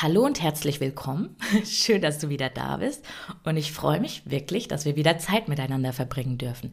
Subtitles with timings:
[0.00, 1.34] Hallo und herzlich willkommen.
[1.64, 3.04] Schön, dass du wieder da bist.
[3.42, 6.72] Und ich freue mich wirklich, dass wir wieder Zeit miteinander verbringen dürfen.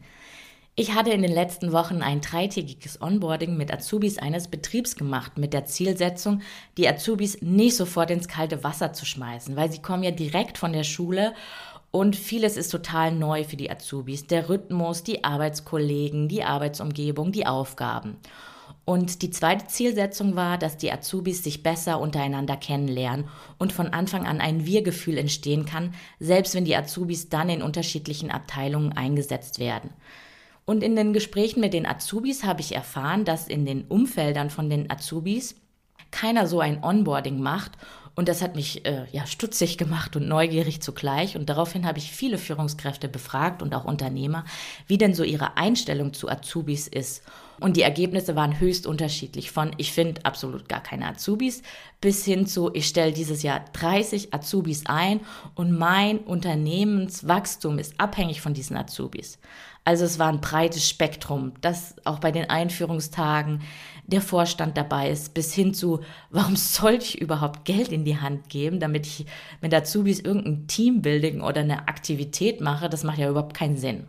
[0.76, 5.54] Ich hatte in den letzten Wochen ein dreitägiges Onboarding mit Azubis eines Betriebs gemacht, mit
[5.54, 6.40] der Zielsetzung,
[6.76, 10.72] die Azubis nicht sofort ins kalte Wasser zu schmeißen, weil sie kommen ja direkt von
[10.72, 11.34] der Schule
[11.90, 14.28] und vieles ist total neu für die Azubis.
[14.28, 18.18] Der Rhythmus, die Arbeitskollegen, die Arbeitsumgebung, die Aufgaben.
[18.86, 23.28] Und die zweite Zielsetzung war, dass die Azubis sich besser untereinander kennenlernen
[23.58, 28.30] und von Anfang an ein Wir-Gefühl entstehen kann, selbst wenn die Azubis dann in unterschiedlichen
[28.30, 29.90] Abteilungen eingesetzt werden.
[30.64, 34.70] Und in den Gesprächen mit den Azubis habe ich erfahren, dass in den Umfeldern von
[34.70, 35.56] den Azubis
[36.12, 37.72] keiner so ein Onboarding macht
[38.16, 41.36] und das hat mich äh, ja stutzig gemacht und neugierig zugleich.
[41.36, 44.44] Und daraufhin habe ich viele Führungskräfte befragt und auch Unternehmer,
[44.86, 47.22] wie denn so ihre Einstellung zu Azubis ist.
[47.60, 49.50] Und die Ergebnisse waren höchst unterschiedlich.
[49.50, 51.62] Von ich finde absolut gar keine Azubis
[52.00, 55.20] bis hin zu ich stelle dieses Jahr 30 Azubis ein
[55.54, 59.38] und mein Unternehmenswachstum ist abhängig von diesen Azubis.
[59.84, 63.62] Also es war ein breites Spektrum, das auch bei den Einführungstagen
[64.06, 66.00] der Vorstand dabei ist, bis hin zu,
[66.30, 69.26] warum soll ich überhaupt Geld in die Hand geben, damit ich
[69.60, 74.08] mit Azubis irgendein Teambuilding oder eine Aktivität mache, das macht ja überhaupt keinen Sinn.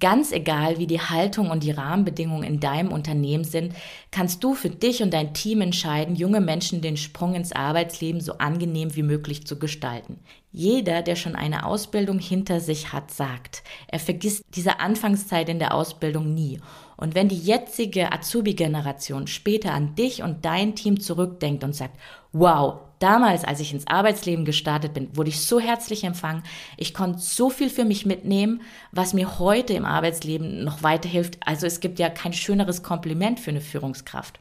[0.00, 3.74] Ganz egal, wie die Haltung und die Rahmenbedingungen in deinem Unternehmen sind,
[4.10, 8.38] kannst du für dich und dein Team entscheiden, junge Menschen den Sprung ins Arbeitsleben so
[8.38, 10.18] angenehm wie möglich zu gestalten.
[10.52, 15.74] Jeder, der schon eine Ausbildung hinter sich hat, sagt, er vergisst diese Anfangszeit in der
[15.74, 16.60] Ausbildung nie.
[16.96, 21.98] Und wenn die jetzige Azubi-Generation später an dich und dein Team zurückdenkt und sagt,
[22.32, 26.44] wow, damals, als ich ins Arbeitsleben gestartet bin, wurde ich so herzlich empfangen.
[26.76, 28.62] Ich konnte so viel für mich mitnehmen,
[28.92, 31.38] was mir heute im Arbeitsleben noch weiterhilft.
[31.44, 34.38] Also es gibt ja kein schöneres Kompliment für eine Führungskraft.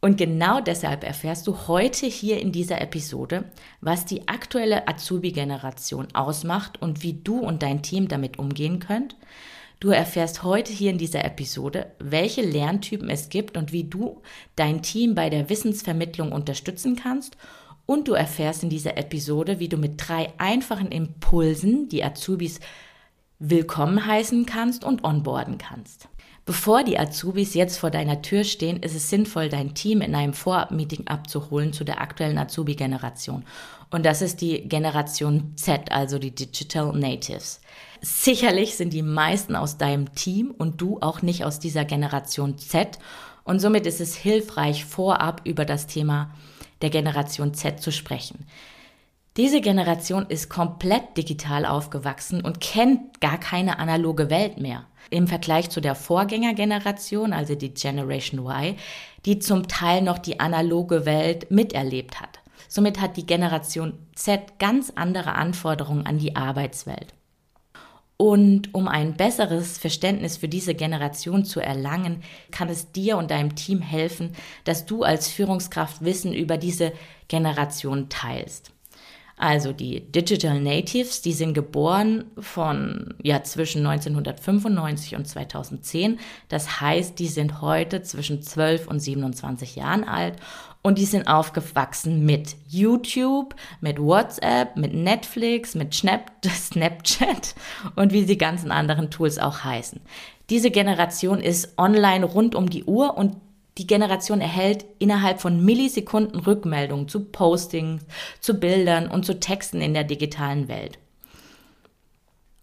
[0.00, 3.44] Und genau deshalb erfährst du heute hier in dieser Episode,
[3.80, 9.16] was die aktuelle Azubi-Generation ausmacht und wie du und dein Team damit umgehen könnt.
[9.78, 14.22] Du erfährst heute hier in dieser Episode, welche Lerntypen es gibt und wie du
[14.56, 17.36] dein Team bei der Wissensvermittlung unterstützen kannst
[17.86, 22.60] und du erfährst in dieser Episode, wie du mit drei einfachen Impulsen die Azubis
[23.38, 26.08] willkommen heißen kannst und onboarden kannst.
[26.44, 30.32] Bevor die Azubis jetzt vor deiner Tür stehen, ist es sinnvoll, dein Team in einem
[30.32, 33.44] Vorab-Meeting abzuholen zu der aktuellen Azubi-Generation.
[33.90, 37.60] Und das ist die Generation Z, also die Digital Natives.
[38.00, 42.98] Sicherlich sind die meisten aus deinem Team und du auch nicht aus dieser Generation Z.
[43.44, 46.34] Und somit ist es hilfreich, vorab über das Thema
[46.82, 48.46] der Generation Z zu sprechen.
[49.38, 54.84] Diese Generation ist komplett digital aufgewachsen und kennt gar keine analoge Welt mehr.
[55.08, 58.76] Im Vergleich zu der Vorgängergeneration, also die Generation Y,
[59.24, 62.40] die zum Teil noch die analoge Welt miterlebt hat.
[62.68, 67.14] Somit hat die Generation Z ganz andere Anforderungen an die Arbeitswelt.
[68.22, 72.22] Und um ein besseres Verständnis für diese Generation zu erlangen,
[72.52, 76.92] kann es dir und deinem Team helfen, dass du als Führungskraft Wissen über diese
[77.26, 78.70] Generation teilst.
[79.36, 86.20] Also die Digital Natives, die sind geboren von ja zwischen 1995 und 2010.
[86.48, 90.36] Das heißt, die sind heute zwischen 12 und 27 Jahren alt
[90.82, 97.54] und die sind aufgewachsen mit YouTube, mit WhatsApp, mit Netflix, mit Snap Snapchat
[97.94, 100.00] und wie die ganzen anderen Tools auch heißen.
[100.50, 103.36] Diese Generation ist online rund um die Uhr und
[103.78, 108.04] die Generation erhält innerhalb von Millisekunden Rückmeldungen zu Postings,
[108.40, 110.98] zu Bildern und zu Texten in der digitalen Welt.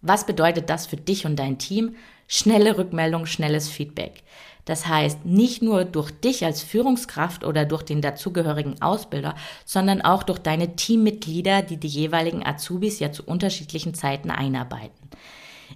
[0.02, 1.96] Was bedeutet das für dich und dein Team?
[2.28, 4.22] Schnelle Rückmeldung, schnelles Feedback.
[4.70, 9.34] Das heißt, nicht nur durch dich als Führungskraft oder durch den dazugehörigen Ausbilder,
[9.64, 15.10] sondern auch durch deine Teammitglieder, die die jeweiligen Azubis ja zu unterschiedlichen Zeiten einarbeiten.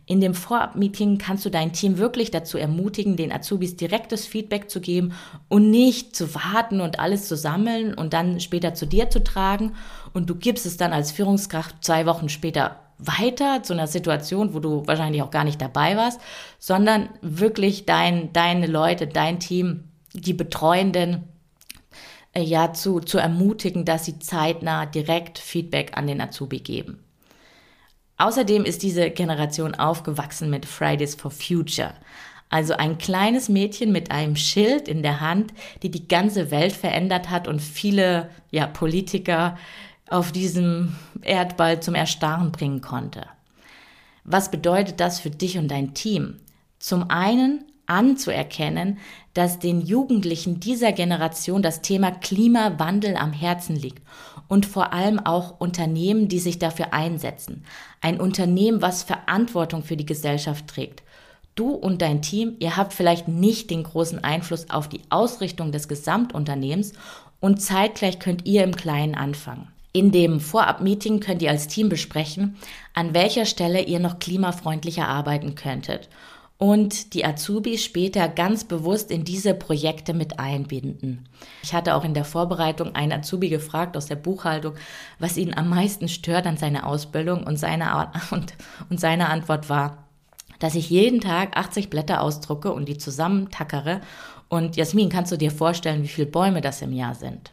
[0.07, 4.81] In dem Vorab-Meeting kannst du dein Team wirklich dazu ermutigen, den Azubis direktes Feedback zu
[4.81, 5.15] geben
[5.49, 9.73] und nicht zu warten und alles zu sammeln und dann später zu dir zu tragen.
[10.13, 14.61] Und du gibst es dann als Führungskraft zwei Wochen später weiter zu einer Situation, wo
[14.61, 16.21] du wahrscheinlich auch gar nicht dabei warst,
[16.59, 21.25] sondern wirklich dein, deine Leute, dein Team, die Betreuenden
[22.35, 27.04] äh, ja zu, zu ermutigen, dass sie zeitnah direkt Feedback an den Azubi geben.
[28.17, 31.95] Außerdem ist diese Generation aufgewachsen mit Fridays for Future.
[32.49, 35.53] Also ein kleines Mädchen mit einem Schild in der Hand,
[35.83, 39.59] die die ganze Welt verändert hat und viele ja, Politiker
[40.09, 43.27] auf diesem Erdball zum Erstarren bringen konnte.
[44.23, 46.39] Was bedeutet das für dich und dein Team?
[46.79, 48.99] Zum einen anzuerkennen,
[49.35, 54.03] dass den Jugendlichen dieser Generation das Thema Klimawandel am Herzen liegt
[54.49, 57.65] und vor allem auch Unternehmen, die sich dafür einsetzen.
[58.01, 61.03] Ein Unternehmen, was Verantwortung für die Gesellschaft trägt.
[61.55, 65.89] Du und dein Team, ihr habt vielleicht nicht den großen Einfluss auf die Ausrichtung des
[65.89, 66.93] Gesamtunternehmens
[67.41, 69.69] und zeitgleich könnt ihr im Kleinen anfangen.
[69.93, 72.57] In dem Vorab-Meeting könnt ihr als Team besprechen,
[72.95, 76.09] an welcher Stelle ihr noch klimafreundlicher arbeiten könntet
[76.57, 81.29] und die Azubis später ganz bewusst in diese Projekte mit einbinden.
[81.63, 84.75] Ich hatte auch in der Vorbereitung einen Azubi gefragt aus der Buchhaltung,
[85.19, 88.55] was ihn am meisten stört an seiner Ausbildung und seine, und,
[88.89, 90.05] und seine Antwort war,
[90.61, 94.01] dass ich jeden Tag 80 Blätter ausdrucke und die zusammentackere.
[94.49, 97.51] Und Jasmin, kannst du dir vorstellen, wie viele Bäume das im Jahr sind?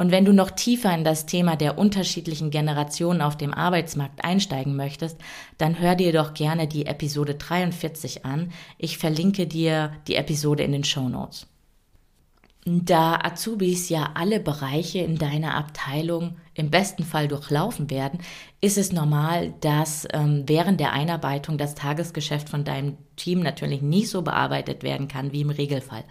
[0.00, 4.74] Und wenn du noch tiefer in das Thema der unterschiedlichen Generationen auf dem Arbeitsmarkt einsteigen
[4.74, 5.18] möchtest,
[5.58, 8.50] dann hör dir doch gerne die Episode 43 an.
[8.78, 11.48] Ich verlinke dir die Episode in den Show Notes.
[12.64, 18.20] Da Azubis ja alle Bereiche in deiner Abteilung im besten Fall durchlaufen werden,
[18.62, 24.08] ist es normal, dass ähm, während der Einarbeitung das Tagesgeschäft von deinem Team natürlich nicht
[24.08, 26.04] so bearbeitet werden kann wie im Regelfall,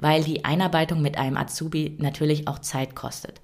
[0.00, 3.40] weil die Einarbeitung mit einem Azubi natürlich auch Zeit kostet.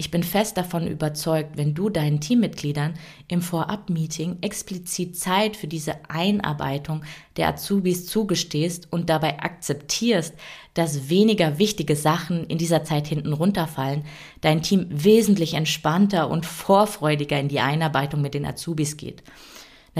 [0.00, 2.94] Ich bin fest davon überzeugt, wenn du deinen Teammitgliedern
[3.28, 7.02] im Vorab-Meeting explizit Zeit für diese Einarbeitung
[7.36, 10.32] der Azubis zugestehst und dabei akzeptierst,
[10.72, 14.06] dass weniger wichtige Sachen in dieser Zeit hinten runterfallen,
[14.40, 19.22] dein Team wesentlich entspannter und vorfreudiger in die Einarbeitung mit den Azubis geht.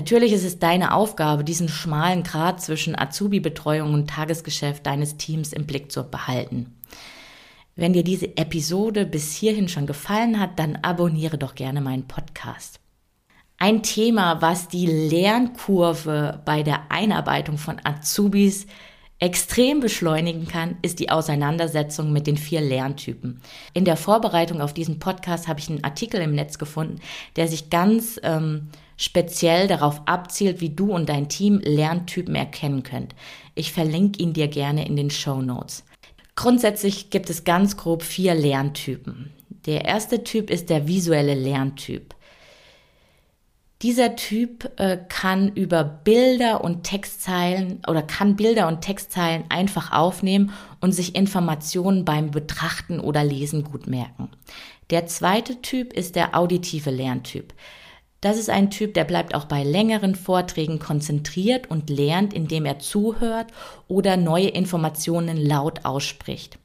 [0.00, 5.67] Natürlich ist es deine Aufgabe, diesen schmalen Grat zwischen Azubi-Betreuung und Tagesgeschäft deines Teams im
[5.67, 6.75] Blick zu behalten.
[7.76, 12.81] Wenn dir diese Episode bis hierhin schon gefallen hat, dann abonniere doch gerne meinen Podcast.
[13.58, 18.67] Ein Thema, was die Lernkurve bei der Einarbeitung von Azubis
[19.19, 23.43] extrem beschleunigen kann, ist die Auseinandersetzung mit den vier Lerntypen.
[23.75, 27.00] In der Vorbereitung auf diesen Podcast habe ich einen Artikel im Netz gefunden,
[27.37, 28.70] der sich ganz ähm,
[29.00, 33.14] speziell darauf abzielt, wie du und dein Team Lerntypen erkennen könnt.
[33.55, 35.85] Ich verlinke ihn dir gerne in den Show Notes.
[36.37, 39.32] Grundsätzlich gibt es ganz grob vier Lerntypen.
[39.64, 42.14] Der erste Typ ist der visuelle Lerntyp.
[43.81, 50.52] Dieser Typ äh, kann über Bilder und Textzeilen oder kann Bilder und Textzeilen einfach aufnehmen
[50.82, 54.29] und sich Informationen beim Betrachten oder Lesen gut merken.
[54.91, 57.55] Der zweite Typ ist der auditive Lerntyp.
[58.21, 62.79] Das ist ein Typ, der bleibt auch bei längeren Vorträgen konzentriert und lernt, indem er
[62.79, 63.47] zuhört
[63.89, 66.59] oder neue Informationen laut ausspricht.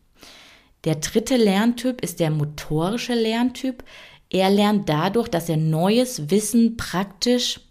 [0.83, 3.83] Der dritte Lerntyp ist der motorische Lerntyp.
[4.29, 7.61] Er lernt dadurch, dass er neues Wissen praktisch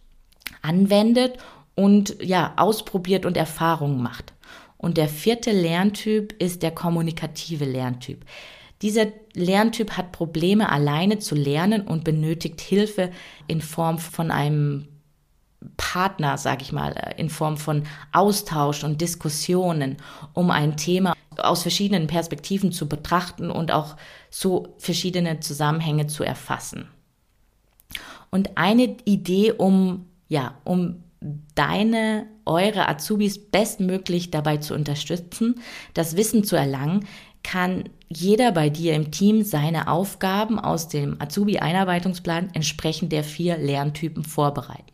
[0.62, 1.36] anwendet
[1.74, 4.32] und ja, ausprobiert und Erfahrungen macht.
[4.78, 8.24] Und der vierte Lerntyp ist der kommunikative Lerntyp.
[8.84, 13.10] Dieser Lerntyp hat Probleme alleine zu lernen und benötigt Hilfe
[13.46, 14.88] in Form von einem
[15.78, 19.96] Partner, sage ich mal, äh, in Form von Austausch und Diskussionen,
[20.34, 23.96] um ein Thema aus verschiedenen Perspektiven zu betrachten und auch
[24.28, 26.86] so verschiedene Zusammenhänge zu erfassen.
[28.30, 31.04] Und eine Idee, um ja, um
[31.54, 35.54] deine, eure Azubis bestmöglich dabei zu unterstützen,
[35.94, 37.06] das Wissen zu erlangen,
[37.44, 44.24] kann jeder bei dir im Team seine Aufgaben aus dem Azubi-Einarbeitungsplan entsprechend der vier Lerntypen
[44.24, 44.92] vorbereiten.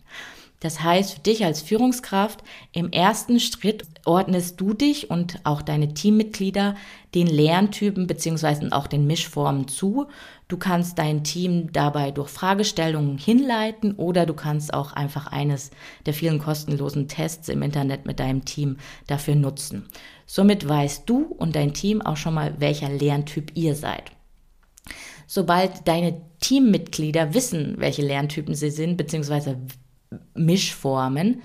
[0.61, 5.95] Das heißt, für dich als Führungskraft, im ersten Schritt ordnest du dich und auch deine
[5.95, 6.77] Teammitglieder
[7.15, 10.07] den Lerntypen beziehungsweise auch den Mischformen zu.
[10.49, 15.71] Du kannst dein Team dabei durch Fragestellungen hinleiten oder du kannst auch einfach eines
[16.05, 18.77] der vielen kostenlosen Tests im Internet mit deinem Team
[19.07, 19.89] dafür nutzen.
[20.27, 24.13] Somit weißt du und dein Team auch schon mal, welcher Lerntyp ihr seid.
[25.27, 29.57] Sobald deine Teammitglieder wissen, welche Lerntypen sie sind, beziehungsweise
[30.35, 31.43] Mischformen,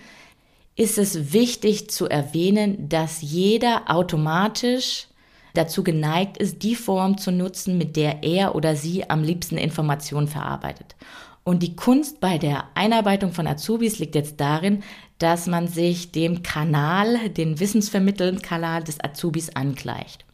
[0.76, 5.08] ist es wichtig zu erwähnen, dass jeder automatisch
[5.54, 10.28] dazu geneigt ist, die Form zu nutzen, mit der er oder sie am liebsten Informationen
[10.28, 10.96] verarbeitet.
[11.44, 14.84] Und die Kunst bei der Einarbeitung von Azubis liegt jetzt darin,
[15.20, 20.26] dass man sich dem Kanal, den wissensvermittelnden Kanal des Azubis angleicht.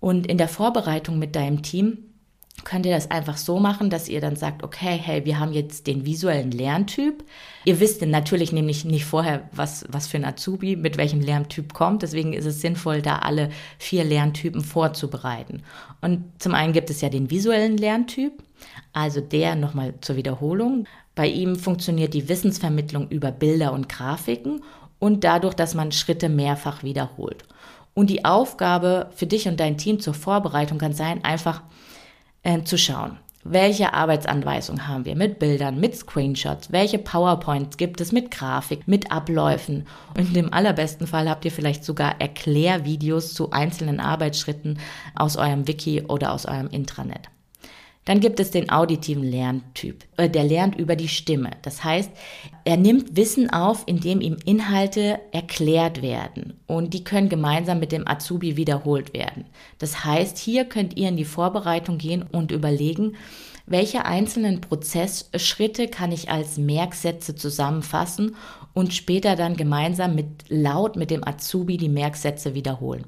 [0.00, 2.09] Und in der Vorbereitung mit deinem Team
[2.64, 5.86] könnt ihr das einfach so machen, dass ihr dann sagt, okay, hey, wir haben jetzt
[5.86, 7.24] den visuellen Lerntyp.
[7.64, 12.02] Ihr wisst natürlich nämlich nicht vorher, was, was für ein Azubi mit welchem Lerntyp kommt.
[12.02, 15.62] Deswegen ist es sinnvoll, da alle vier Lerntypen vorzubereiten.
[16.00, 18.42] Und zum einen gibt es ja den visuellen Lerntyp,
[18.92, 20.86] also der nochmal zur Wiederholung.
[21.14, 24.62] Bei ihm funktioniert die Wissensvermittlung über Bilder und Grafiken
[24.98, 27.44] und dadurch, dass man Schritte mehrfach wiederholt.
[27.94, 31.62] Und die Aufgabe für dich und dein Team zur Vorbereitung kann sein, einfach
[32.42, 33.18] äh, zu schauen.
[33.42, 36.72] Welche Arbeitsanweisungen haben wir mit Bildern, mit Screenshots?
[36.72, 39.86] Welche PowerPoints gibt es mit Grafik, mit Abläufen?
[40.14, 44.78] Und im allerbesten Fall habt ihr vielleicht sogar Erklärvideos zu einzelnen Arbeitsschritten
[45.14, 47.30] aus eurem Wiki oder aus eurem Intranet.
[48.06, 50.04] Dann gibt es den auditiven Lerntyp.
[50.16, 51.50] Äh, der lernt über die Stimme.
[51.62, 52.10] Das heißt,
[52.64, 56.54] er nimmt Wissen auf, indem ihm Inhalte erklärt werden.
[56.66, 59.44] Und die können gemeinsam mit dem Azubi wiederholt werden.
[59.78, 63.16] Das heißt, hier könnt ihr in die Vorbereitung gehen und überlegen,
[63.66, 68.34] welche einzelnen Prozessschritte kann ich als Merksätze zusammenfassen
[68.72, 73.04] und später dann gemeinsam mit laut mit dem Azubi die Merksätze wiederholen.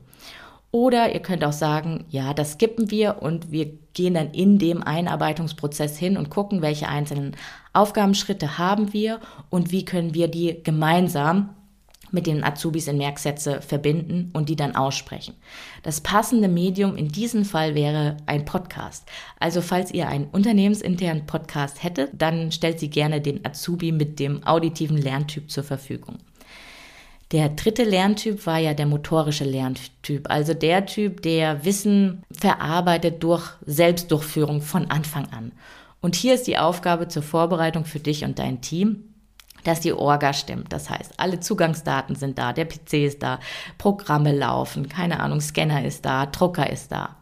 [0.72, 4.82] Oder ihr könnt auch sagen, ja, das skippen wir und wir gehen dann in dem
[4.82, 7.36] Einarbeitungsprozess hin und gucken, welche einzelnen
[7.74, 11.50] Aufgabenschritte haben wir und wie können wir die gemeinsam
[12.10, 15.34] mit den Azubis in Merksätze verbinden und die dann aussprechen.
[15.82, 19.06] Das passende Medium in diesem Fall wäre ein Podcast.
[19.38, 24.44] Also falls ihr einen unternehmensinternen Podcast hättet, dann stellt sie gerne den Azubi mit dem
[24.44, 26.18] auditiven Lerntyp zur Verfügung.
[27.32, 33.48] Der dritte Lerntyp war ja der motorische Lerntyp, also der Typ, der Wissen verarbeitet durch
[33.64, 35.52] Selbstdurchführung von Anfang an.
[36.02, 39.14] Und hier ist die Aufgabe zur Vorbereitung für dich und dein Team,
[39.64, 40.74] dass die Orga stimmt.
[40.74, 43.38] Das heißt, alle Zugangsdaten sind da, der PC ist da,
[43.78, 47.16] Programme laufen, keine Ahnung, Scanner ist da, Drucker ist da.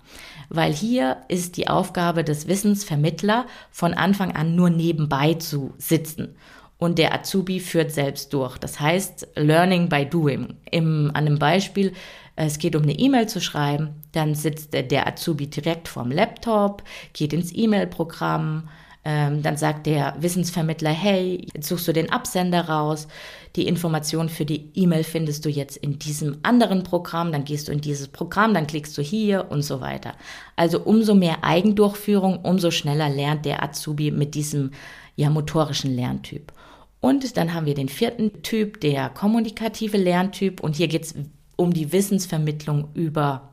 [0.49, 6.35] Weil hier ist die Aufgabe des Wissensvermittler von Anfang an nur nebenbei zu sitzen
[6.81, 8.59] und der Azubi führt selbst durch.
[8.59, 10.55] Das heißt, Learning by Doing.
[10.71, 11.93] Im, an einem Beispiel,
[12.35, 16.83] es geht um eine E-Mail zu schreiben, dann sitzt der Azubi direkt vorm Laptop,
[17.13, 18.69] geht ins E-Mail-Programm,
[19.05, 23.09] ähm, dann sagt der Wissensvermittler, hey, jetzt suchst du den Absender raus,
[23.57, 27.73] die Information für die E-Mail findest du jetzt in diesem anderen Programm, dann gehst du
[27.73, 30.15] in dieses Programm, dann klickst du hier und so weiter.
[30.57, 34.71] Also umso mehr Eigendurchführung, umso schneller lernt der Azubi mit diesem
[35.17, 36.53] ja, motorischen Lerntyp.
[37.01, 40.61] Und dann haben wir den vierten Typ, der kommunikative Lerntyp.
[40.61, 41.15] Und hier geht es
[41.57, 43.51] um die Wissensvermittlung über,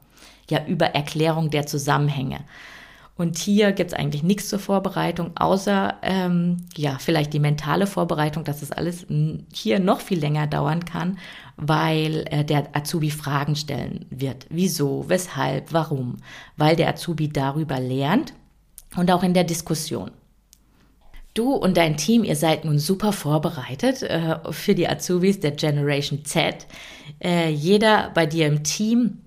[0.49, 2.39] ja, über Erklärung der Zusammenhänge.
[3.17, 8.43] Und hier gibt es eigentlich nichts zur Vorbereitung, außer ähm, ja, vielleicht die mentale Vorbereitung,
[8.43, 9.07] dass es alles
[9.51, 11.17] hier noch viel länger dauern kann,
[11.55, 14.45] weil äh, der Azubi Fragen stellen wird.
[14.49, 16.17] Wieso, weshalb, warum?
[16.57, 18.33] Weil der Azubi darüber lernt
[18.95, 20.11] und auch in der Diskussion.
[21.37, 26.25] Du und dein Team, ihr seid nun super vorbereitet äh, für die Azubis der Generation
[26.25, 26.65] Z.
[27.23, 29.19] Äh, jeder bei dir im Team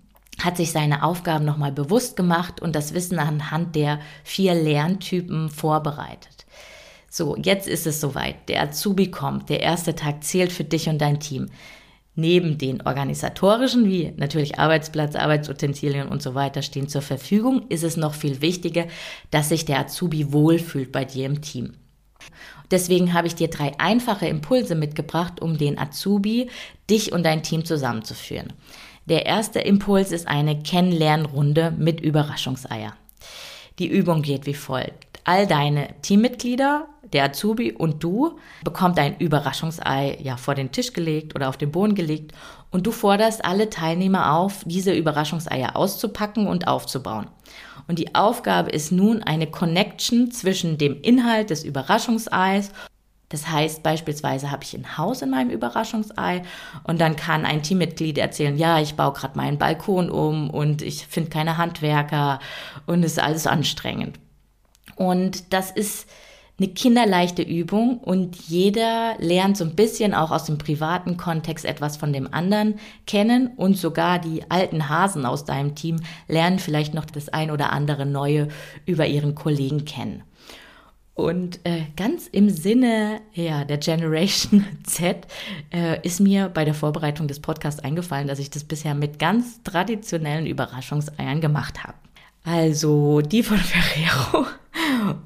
[0.42, 6.46] hat sich seine Aufgaben nochmal bewusst gemacht und das Wissen anhand der vier Lerntypen vorbereitet.
[7.08, 8.48] So, jetzt ist es soweit.
[8.48, 9.48] Der Azubi kommt.
[9.48, 11.46] Der erste Tag zählt für dich und dein Team.
[12.16, 17.96] Neben den organisatorischen, wie natürlich Arbeitsplatz, Arbeitsutensilien und so weiter stehen zur Verfügung, ist es
[17.96, 18.86] noch viel wichtiger,
[19.30, 21.74] dass sich der Azubi wohlfühlt bei dir im Team.
[22.70, 26.50] Deswegen habe ich dir drei einfache Impulse mitgebracht, um den Azubi,
[26.88, 28.52] dich und dein Team zusammenzuführen.
[29.06, 32.94] Der erste Impuls ist eine Kennenlernrunde mit Überraschungseier.
[33.78, 35.20] Die Übung geht wie folgt.
[35.24, 41.34] All deine Teammitglieder, der Azubi und du bekommt ein Überraschungsei ja vor den Tisch gelegt
[41.34, 42.32] oder auf den Boden gelegt
[42.70, 47.26] und du forderst alle Teilnehmer auf, diese Überraschungseier auszupacken und aufzubauen.
[47.90, 52.70] Und die Aufgabe ist nun eine Connection zwischen dem Inhalt des Überraschungseis
[53.30, 56.42] das heißt, beispielsweise habe ich ein Haus in meinem Überraschungsei
[56.82, 61.06] und dann kann ein Teammitglied erzählen, ja, ich baue gerade meinen Balkon um und ich
[61.06, 62.40] finde keine Handwerker
[62.86, 64.18] und es ist alles anstrengend.
[64.96, 66.08] Und das ist
[66.60, 71.96] eine kinderleichte Übung und jeder lernt so ein bisschen auch aus dem privaten Kontext etwas
[71.96, 72.74] von dem anderen
[73.06, 77.72] kennen und sogar die alten Hasen aus deinem Team lernen vielleicht noch das ein oder
[77.72, 78.48] andere Neue
[78.84, 80.22] über ihren Kollegen kennen.
[81.14, 85.26] Und äh, ganz im Sinne ja, der Generation Z
[85.72, 89.62] äh, ist mir bei der Vorbereitung des Podcasts eingefallen, dass ich das bisher mit ganz
[89.62, 91.94] traditionellen Überraschungseiern gemacht habe.
[92.44, 94.46] Also die von Ferrero.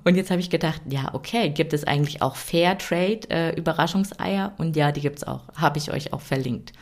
[0.04, 4.52] Und jetzt habe ich gedacht, ja, okay, gibt es eigentlich auch Fairtrade äh, Überraschungseier?
[4.58, 6.72] Und ja, die gibt es auch, habe ich euch auch verlinkt.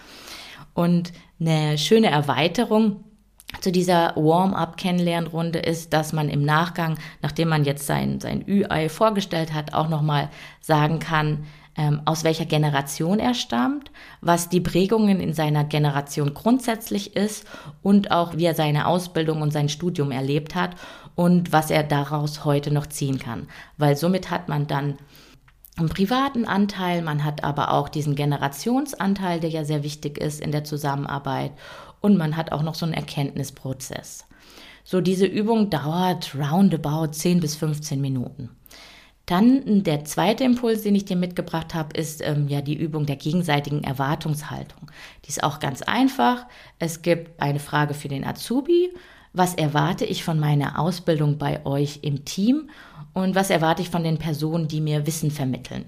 [0.75, 3.05] Und eine schöne Erweiterung
[3.61, 9.53] zu dieser Warm-up-Kennenlernrunde ist, dass man im Nachgang, nachdem man jetzt sein, sein Ü-Ei vorgestellt
[9.53, 10.31] hat, auch nochmal
[10.61, 11.45] sagen kann,
[11.77, 17.47] ähm, aus welcher Generation er stammt, was die Prägungen in seiner Generation grundsätzlich ist
[17.83, 20.77] und auch wie er seine Ausbildung und sein Studium erlebt hat
[21.15, 23.49] und was er daraus heute noch ziehen kann.
[23.79, 24.99] Weil somit hat man dann
[25.77, 30.53] einen privaten Anteil, man hat aber auch diesen Generationsanteil, der ja sehr wichtig ist in
[30.53, 31.53] der Zusammenarbeit
[32.01, 34.27] und man hat auch noch so einen Erkenntnisprozess.
[34.85, 38.51] So, diese Übung dauert roundabout 10 bis 15 Minuten.
[39.27, 43.17] Dann der zweite Impuls, den ich dir mitgebracht habe, ist ähm, ja die Übung der
[43.17, 44.91] gegenseitigen Erwartungshaltung.
[45.25, 46.47] Die ist auch ganz einfach.
[46.79, 48.91] Es gibt eine Frage für den Azubi.
[49.33, 52.69] Was erwarte ich von meiner Ausbildung bei euch im Team?
[53.15, 55.87] Und was erwarte ich von den Personen, die mir Wissen vermitteln?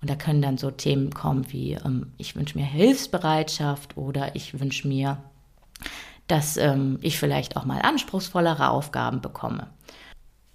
[0.00, 4.60] Und da können dann so Themen kommen wie, ähm, ich wünsche mir Hilfsbereitschaft oder ich
[4.60, 5.18] wünsche mir
[6.28, 9.66] dass ähm, ich vielleicht auch mal anspruchsvollere Aufgaben bekomme.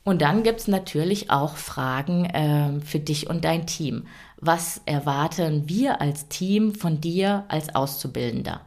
[0.04, 4.06] Und dann gibt es natürlich auch Fragen äh, für dich und dein Team.
[4.38, 8.62] Was erwarten wir als Team von dir als Auszubildender?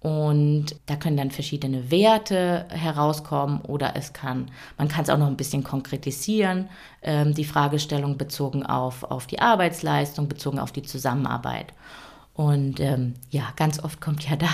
[0.00, 5.26] Und da können dann verschiedene Werte herauskommen oder es kann, man kann es auch noch
[5.26, 6.68] ein bisschen konkretisieren,
[7.02, 11.72] ähm, die Fragestellung bezogen auf, auf die Arbeitsleistung, bezogen auf die Zusammenarbeit.
[12.34, 14.50] Und ähm, ja, ganz oft kommt ja da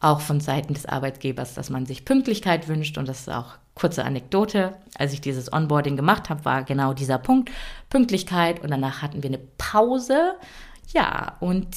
[0.00, 2.98] auch von Seiten des Arbeitgebers, dass man sich Pünktlichkeit wünscht.
[2.98, 4.74] Und das ist auch kurze Anekdote.
[4.96, 7.50] Als ich dieses Onboarding gemacht habe, war genau dieser Punkt
[7.90, 8.62] Pünktlichkeit.
[8.62, 10.34] Und danach hatten wir eine Pause.
[10.92, 11.68] Ja, und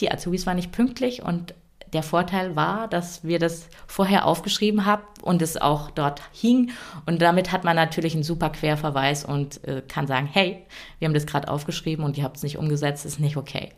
[0.00, 1.22] die Azubis waren nicht pünktlich.
[1.22, 1.54] Und
[1.92, 6.70] der Vorteil war, dass wir das vorher aufgeschrieben haben und es auch dort hing.
[7.04, 10.64] Und damit hat man natürlich einen super Querverweis und äh, kann sagen, hey,
[10.98, 13.72] wir haben das gerade aufgeschrieben und ihr habt es nicht umgesetzt, ist nicht okay.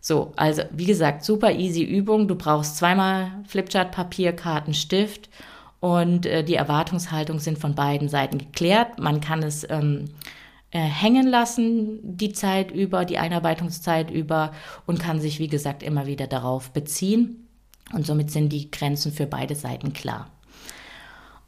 [0.00, 2.26] So, also wie gesagt, super easy Übung.
[2.26, 5.28] Du brauchst zweimal Flipchart, Papier, Karten, Stift
[5.82, 9.00] und äh, die Erwartungshaltung sind von beiden Seiten geklärt.
[9.00, 10.10] Man kann es ähm,
[10.70, 14.52] äh, hängen lassen die Zeit über, die Einarbeitungszeit über
[14.86, 17.48] und kann sich, wie gesagt, immer wieder darauf beziehen.
[17.92, 20.30] Und somit sind die Grenzen für beide Seiten klar.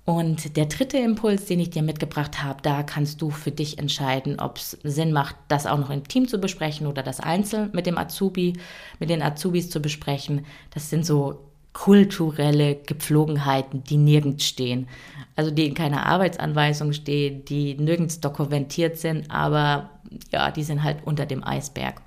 [0.04, 4.40] Und der dritte Impuls, den ich dir mitgebracht habe, da kannst du für dich entscheiden,
[4.40, 7.86] ob es Sinn macht, das auch noch im Team zu besprechen oder das einzeln mit
[7.86, 8.54] dem Azubi,
[8.98, 10.44] mit den Azubis zu besprechen.
[10.74, 14.88] Das sind so kulturelle Gepflogenheiten, die nirgends stehen.
[15.36, 19.90] Also die in keiner Arbeitsanweisung stehen, die nirgends dokumentiert sind, aber
[20.32, 22.00] ja, die sind halt unter dem Eisberg.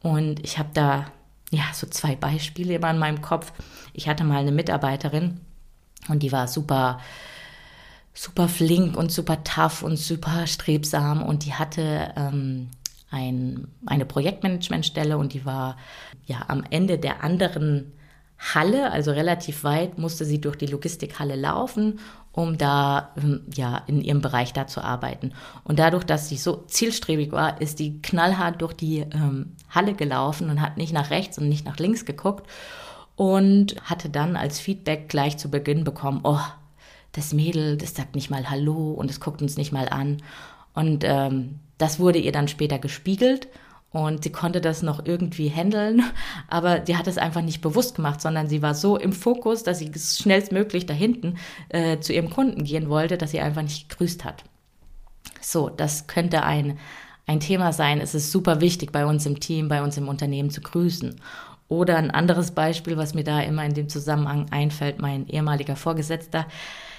[0.00, 1.06] Und ich habe da
[1.50, 3.52] ja so zwei Beispiele immer in meinem Kopf.
[3.92, 5.40] Ich hatte mal eine Mitarbeiterin,
[6.08, 7.00] und die war super,
[8.12, 12.68] super flink und super tough und super strebsam und die hatte ähm,
[13.10, 15.76] ein, eine Projektmanagementstelle und die war
[16.26, 17.92] ja am Ende der anderen
[18.38, 22.00] Halle, also relativ weit, musste sie durch die Logistikhalle laufen,
[22.32, 25.32] um da ähm, ja in ihrem Bereich da zu arbeiten.
[25.62, 30.50] Und dadurch, dass sie so zielstrebig war, ist die knallhart durch die ähm, Halle gelaufen
[30.50, 32.48] und hat nicht nach rechts und nicht nach links geguckt
[33.16, 36.40] und hatte dann als Feedback gleich zu Beginn bekommen, oh,
[37.12, 40.18] das Mädel, das sagt nicht mal Hallo und es guckt uns nicht mal an.
[40.74, 43.48] Und ähm, das wurde ihr dann später gespiegelt
[43.94, 46.02] und sie konnte das noch irgendwie handeln,
[46.48, 49.78] aber sie hat es einfach nicht bewusst gemacht, sondern sie war so im Fokus, dass
[49.78, 51.36] sie schnellstmöglich da hinten
[51.68, 54.42] äh, zu ihrem Kunden gehen wollte, dass sie einfach nicht gegrüßt hat.
[55.40, 56.78] So, das könnte ein,
[57.26, 58.00] ein Thema sein.
[58.00, 61.14] Es ist super wichtig bei uns im Team, bei uns im Unternehmen zu grüßen.
[61.68, 66.46] Oder ein anderes Beispiel, was mir da immer in dem Zusammenhang einfällt, mein ehemaliger Vorgesetzter,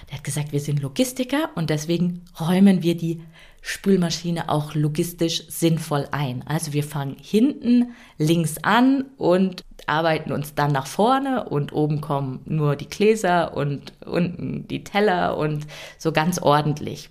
[0.09, 3.21] der hat gesagt, wir sind Logistiker und deswegen räumen wir die
[3.67, 6.43] Spülmaschine auch logistisch sinnvoll ein.
[6.47, 12.41] Also wir fangen hinten links an und arbeiten uns dann nach vorne und oben kommen
[12.45, 15.65] nur die Gläser und unten die Teller und
[15.97, 17.09] so ganz ordentlich.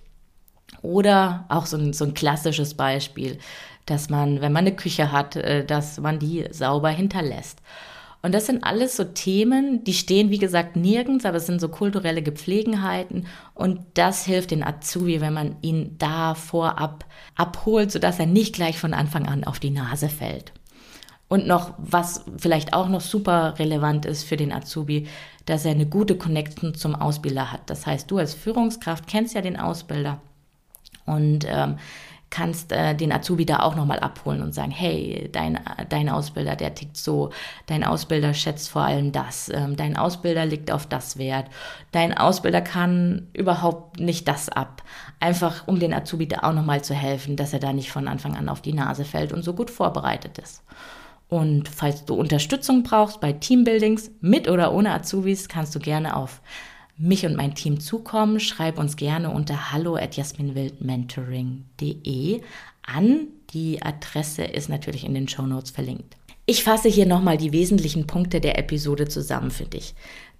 [0.81, 3.39] Oder auch so ein, so ein klassisches Beispiel
[3.87, 7.61] dass man, wenn man eine Küche hat, äh, dass man die sauber hinterlässt.
[8.25, 11.69] Und das sind alles so Themen, die stehen, wie gesagt, nirgends, aber es sind so
[11.69, 13.27] kulturelle Gepflegenheiten.
[13.53, 18.79] Und das hilft den Azubi, wenn man ihn da vorab abholt, sodass er nicht gleich
[18.79, 20.55] von Anfang an auf die Nase fällt.
[21.29, 25.07] Und noch, was vielleicht auch noch super relevant ist für den Azubi,
[25.45, 27.69] dass er eine gute Connection zum Ausbilder hat.
[27.69, 30.23] Das heißt, du als Führungskraft kennst ja den Ausbilder.
[31.05, 31.77] Und ähm,
[32.35, 36.75] kannst äh, den Azubi da auch nochmal abholen und sagen, hey, dein, dein Ausbilder, der
[36.75, 37.31] tickt so,
[37.67, 41.47] dein Ausbilder schätzt vor allem das, ähm, dein Ausbilder liegt auf das Wert,
[41.93, 44.83] dein Ausbilder kann überhaupt nicht das ab.
[45.21, 48.37] Einfach, um den Azubi da auch nochmal zu helfen, dass er da nicht von Anfang
[48.37, 50.65] an auf die Nase fällt und so gut vorbereitet ist.
[51.29, 56.43] Und falls du Unterstützung brauchst bei Teambuildings mit oder ohne Azubis, kannst du gerne auf
[56.97, 62.41] mich und mein Team zukommen, schreib uns gerne unter hallo at jasminwildmentoring.de
[62.83, 63.29] an.
[63.51, 66.17] Die Adresse ist natürlich in den Show Notes verlinkt.
[66.47, 69.95] Ich fasse hier nochmal die wesentlichen Punkte der Episode zusammen für dich.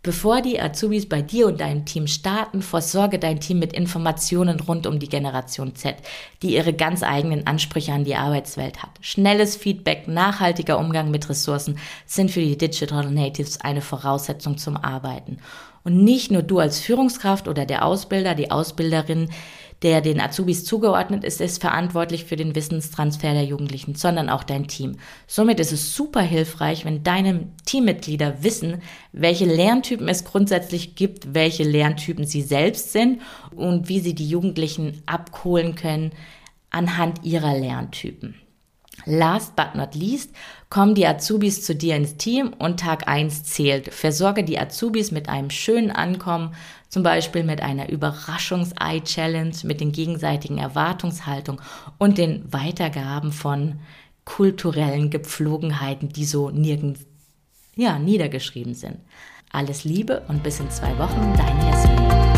[0.05, 4.87] Bevor die Azubis bei dir und deinem Team starten, versorge dein Team mit Informationen rund
[4.87, 5.97] um die Generation Z,
[6.43, 8.91] die ihre ganz eigenen Ansprüche an die Arbeitswelt hat.
[9.01, 15.39] Schnelles Feedback, nachhaltiger Umgang mit Ressourcen sind für die Digital Natives eine Voraussetzung zum Arbeiten.
[15.85, 19.31] Und nicht nur du als Führungskraft oder der Ausbilder, die Ausbilderin,
[19.83, 24.67] der den Azubis zugeordnet ist, ist verantwortlich für den Wissenstransfer der Jugendlichen, sondern auch dein
[24.67, 24.97] Team.
[25.27, 28.83] Somit ist es super hilfreich, wenn deine Teammitglieder wissen,
[29.13, 33.21] welche Lerntypen es grundsätzlich gibt, welche Lerntypen sie selbst sind
[33.55, 36.13] und wie sie die Jugendlichen abholen können
[36.71, 38.35] anhand ihrer Lerntypen.
[39.07, 40.35] Last but not least
[40.71, 43.93] kommen die Azubis zu dir ins Team und Tag 1 zählt.
[43.93, 46.55] Versorge die Azubis mit einem schönen Ankommen,
[46.89, 51.61] zum Beispiel mit einer Überraschungs-Eye-Challenge, mit den gegenseitigen Erwartungshaltung
[51.99, 53.81] und den Weitergaben von
[54.25, 57.01] kulturellen Gepflogenheiten, die so nirgends
[57.77, 58.99] ja, niedergeschrieben sind.
[59.53, 62.34] Alles Liebe und bis in zwei Wochen, deine Jasmin.